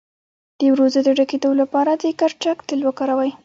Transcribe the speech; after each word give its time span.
د 0.59 0.61
وروځو 0.73 0.99
د 1.05 1.09
ډکیدو 1.17 1.49
لپاره 1.61 1.91
د 1.95 2.03
کرچک 2.19 2.57
تېل 2.67 2.81
وکاروئ 2.85 3.31